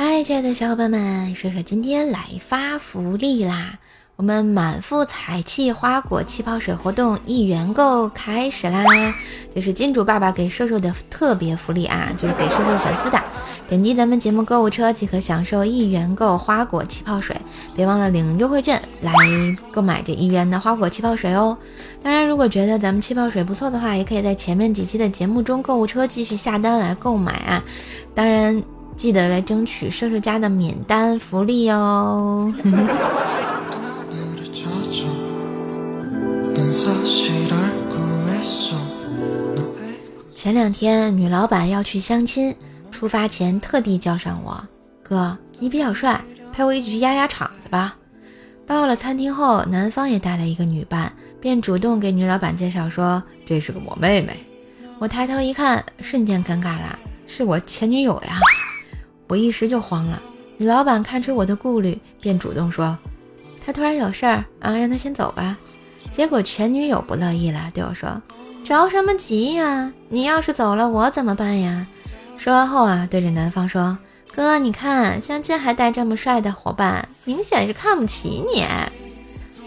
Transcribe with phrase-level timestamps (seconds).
[0.00, 3.78] 嗨，亲爱的小伙伴们，说说今天来发福利啦！
[4.18, 8.82] 我们满腹财气花果气泡水活动一元购开始啦！
[9.54, 13.22] 这是金主爸爸给瘦瘦的特别福利啊，就是给瘦瘦粉丝的。
[13.68, 17.36] 点击咱们节目购物车即可享受一元购花果气泡水，
[17.76, 19.12] 别忘了领优惠券来
[19.70, 21.56] 购买这一元的花果气泡水哦。
[22.02, 27.62] 当然，如果觉得咱们气泡水不错的话，也可以在前面几期的节目中购物车继续下单来购买啊。
[28.16, 28.60] 当然，
[28.96, 32.52] 记得来争取瘦瘦家的免单福利哦。
[40.34, 42.54] 前两天女老板要去相亲，
[42.90, 44.62] 出发前特地叫上我
[45.02, 46.20] 哥，你比较帅，
[46.52, 47.96] 陪我一起去压压场子吧。
[48.66, 54.36] 到了餐厅后，男方也带了一个女伴，便主动给女老板介绍说这是个我妹妹。
[54.98, 58.38] 我抬头一看，瞬间尴尬了，是我前女友呀！
[59.26, 60.20] 我一时就慌了。
[60.58, 62.98] 女老板看出我的顾虑，便主动说
[63.64, 65.56] 她突然有事儿啊，让她先走吧。
[66.18, 68.20] 结果前女友不乐意了，对我说
[68.66, 69.92] ：“着什么急呀？
[70.08, 71.86] 你要是走了，我怎么办呀？”
[72.36, 73.96] 说完后啊，对着男方说
[74.34, 78.66] ：“哥，你看相亲还带这么帅的伙伴，明显是看不起你。”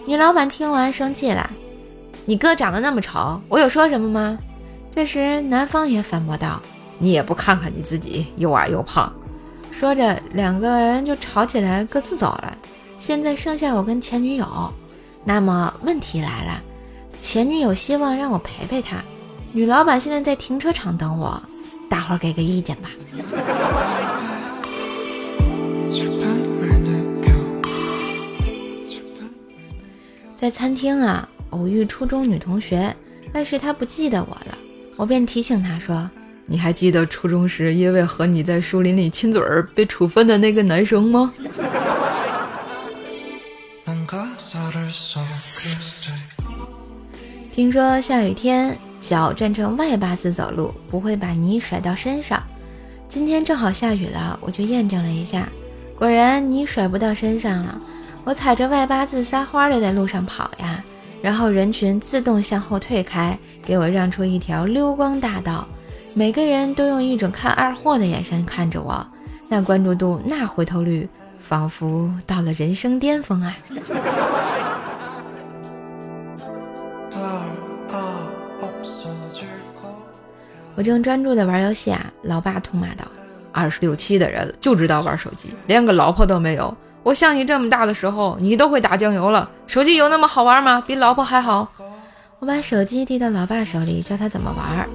[0.04, 1.50] 女老板听完生气了
[2.26, 4.36] ：“你哥长得那么丑，我有说什么吗？”
[4.94, 6.60] 这时男方也反驳道
[7.00, 9.10] ：“你也不看看你自己，又矮又胖。”
[9.72, 12.54] 说着，两个人就吵起来，各自走了。
[12.98, 14.70] 现在剩下我跟前女友。
[15.24, 16.62] 那么问题来了，
[17.20, 19.02] 前女友希望让我陪陪她，
[19.52, 21.40] 女老板现在在停车场等我，
[21.88, 22.90] 大伙儿给个意见吧。
[30.36, 32.92] 在餐厅啊，偶遇初中女同学，
[33.32, 34.58] 但是她不记得我了，
[34.96, 36.10] 我便提醒她说
[36.46, 41.32] ：“你还记得初中时因为和你在树林里亲嘴儿被处分的那个男生吗？”
[47.52, 52.42] 听说下雨天脚转成外八字走路不会把泥甩到身上，
[53.08, 55.48] 今天正好下雨了，我就验证了一下，
[55.98, 57.80] 果然泥甩不到身上了。
[58.24, 60.82] 我踩着外八字撒欢的在路上跑呀，
[61.20, 65.66] 然后人群自动向后退开，给我让出一条溜光大道，
[66.14, 69.06] 每个人都用一种看二货的眼神看着我，
[69.48, 71.08] 那关注度那回头率。
[71.42, 73.54] 仿佛到了人生巅峰啊！
[80.74, 83.04] 我正专注的玩游戏啊，老爸痛骂道
[83.52, 86.74] ：“二十六七的人就知道玩手机，连个老婆都没有。
[87.02, 89.50] 我像你这么大的时候，你都会打酱油了。
[89.66, 90.82] 手机有那么好玩吗？
[90.86, 91.70] 比老婆还好？”
[92.40, 94.88] 我把手机递到老爸手里，教他怎么玩。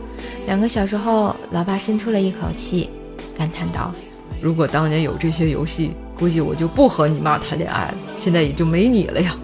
[0.47, 2.89] 两个小时后，老爸深出了一口气，
[3.37, 3.91] 感叹道
[4.41, 9.35] ：“如果当年有这些游戏。”估计我就不和你妈谈恋爱了，现在也就没你了呀。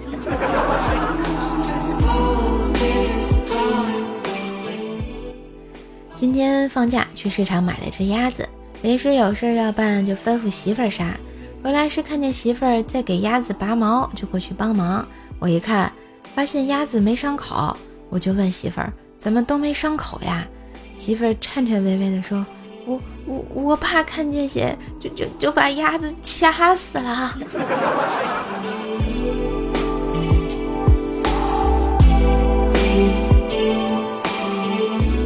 [6.15, 8.47] 今天放假去市场买了只鸭子，
[8.81, 11.15] 临时有事要办，就吩咐媳妇儿杀。
[11.61, 15.07] 回来时看见媳妇儿在给鸭子拔毛，就过去帮忙。
[15.39, 15.91] 我一看，
[16.33, 17.77] 发现鸭子没伤口，
[18.09, 20.47] 我就问媳妇儿：“怎么都没伤口呀？”
[20.97, 22.43] 媳妇儿颤颤巍巍地说。
[22.85, 27.37] 我我我怕看见血，就就就把鸭子掐死了。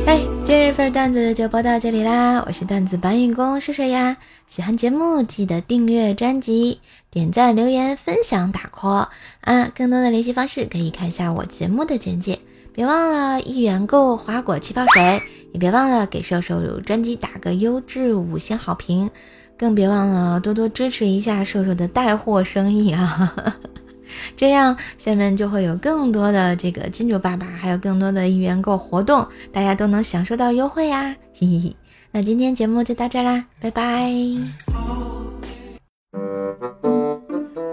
[0.06, 2.44] 哎，今日份段子就播到这里啦！
[2.46, 6.80] 我是段子搬运工射射呀，喜欢节目记得订阅专辑、
[7.10, 9.08] 点赞、留言、分享、打 call
[9.42, 9.72] 啊！
[9.76, 12.40] 更多的联系方式可以看一下我节目的简介，
[12.72, 15.22] 别忘了一元购花果气泡水。
[15.54, 19.10] 也别忘了给瘦瘦专辑打个优质五星好评，
[19.58, 23.36] 更别忘了多多支持一下瘦瘦的带货生意啊！
[24.38, 31.16] 这样下面就会有更多的这个金主爸爸，还有更多的一元购活动，大家都能享受到优惠呀！
[31.34, 31.76] 嘿嘿嘿，
[32.12, 34.12] 那今天节目就到这啦，拜拜！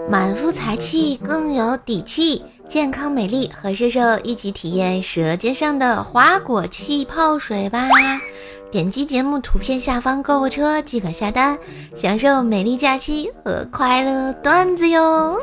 [0.09, 2.41] 满腹才气更有底气。
[2.67, 7.87] 健康美丽和瘦瘦一起体验舌尖上的花果气泡水吧！
[8.71, 11.57] 点击节目图片下方购物车即可下单，
[11.95, 15.39] 享受美丽假期和快乐段子哟。